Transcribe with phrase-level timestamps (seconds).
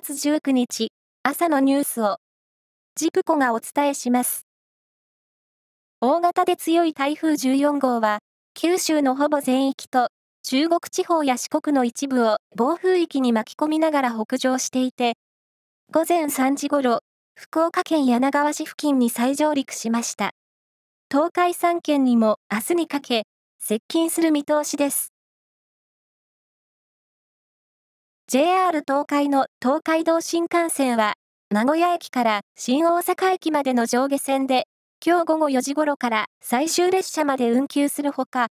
[0.00, 0.92] 月19日、
[1.24, 2.18] 朝のニュースを、
[2.94, 4.46] ジプコがお伝えします。
[6.00, 8.20] 大型で強い台風14号は、
[8.54, 10.10] 九州のほぼ全域と、
[10.44, 15.14] 中国地方や四国の一部を暴風域に巻き込みながら北上していて、
[15.92, 17.00] 午前3時ごろ、
[17.34, 20.30] 福岡県柳川市付近に再上陸しました。
[21.10, 23.24] 東海3県にも明日にかけ、
[23.60, 25.12] 接近する見通しです。
[28.30, 31.14] JR 東海の東海道新幹線は、
[31.48, 34.66] 名古屋駅から新大阪駅までの上下線で、
[35.02, 38.48] 今日午後4時頃から最終列車まで運休するほか、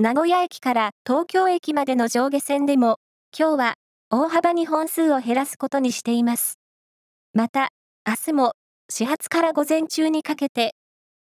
[0.00, 2.96] 名古屋駅から東京駅までの上下線でも、
[3.32, 3.74] 今日は
[4.10, 6.58] 大幅に本数を減らすことにしています。
[7.32, 7.68] また、
[8.04, 8.54] 明日も
[8.90, 10.74] 始発から午前中にかけて、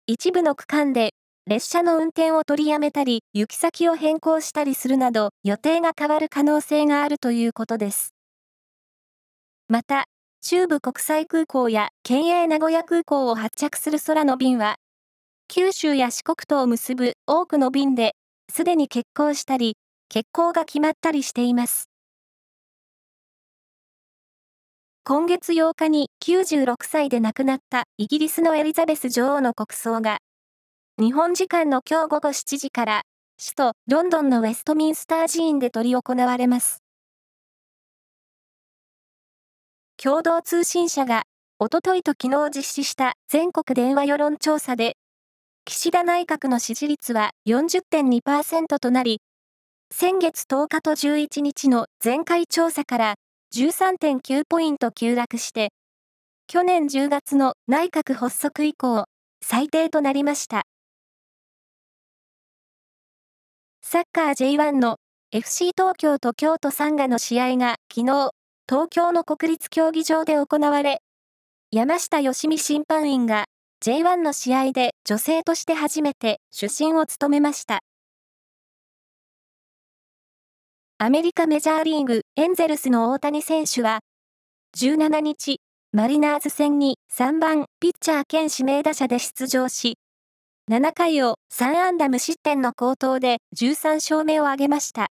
[0.08, 1.14] 一部の区間で
[1.50, 8.14] 列車の運転を取りやめたり、行き先を変更したりするなど、予定が変わる可能性があるということです。
[9.68, 10.06] また、
[10.42, 14.76] 中部国際空港や県営名古屋空港を発着する空の便は、
[15.48, 18.14] 九州や四国とを結ぶ多くの便で、
[18.54, 19.76] すでに欠航したり、
[20.14, 21.90] 欠航が決まったりしています。
[25.04, 30.20] 今月8日に96歳で亡くなったイギリスのエリザベス女王の国葬が
[31.00, 33.04] 日本時間の今日午後7時から、
[33.42, 36.84] 首都ロンドンのウェストミンスター寺院で執り行われます。
[39.96, 41.24] 共同通信社が、
[41.58, 44.98] おとといと昨日実施した全国電話世論調査で、
[45.64, 49.22] 岸田内閣の支持率は40.2%となり、
[49.94, 53.16] 先月10日と11日の前回調査から
[53.56, 55.70] 13.9ポイント急落して、
[56.48, 59.06] 去年10月の内閣発足以降、
[59.42, 60.64] 最低となりました。
[63.92, 64.98] サッカー J1 の
[65.32, 68.30] FC 東京と京都サンガの試合が昨日、
[68.70, 71.02] 東京の国立競技場で行われ、
[71.72, 73.46] 山下義美審判員が
[73.84, 77.80] J1 の試合で女性として初めて主審を務めました。
[81.00, 84.02] アメリカメジャーリーグエンゼルスの大谷選手は、
[84.78, 85.62] 17日、
[85.94, 89.98] マリナーズ戦に3番ピッチャー兼指名打者で出場し、
[90.70, 95.08] 7回を3安打無失点の好投で13勝目を挙げました。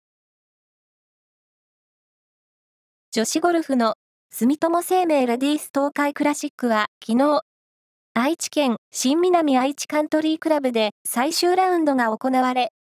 [3.12, 3.94] 女子ゴルフの
[4.32, 7.42] 住友生命レディース東海クラシックは昨日、
[8.15, 12.72] 愛知県新南愛知カントリークラブで最終ラウンドが行われ、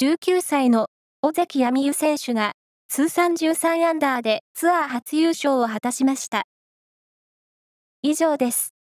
[0.00, 0.86] 19歳の
[1.22, 2.52] 尾関闇優選手が
[2.86, 6.44] 通算13アンダーでツアー初優勝を果たしました。
[8.02, 8.75] 以上です。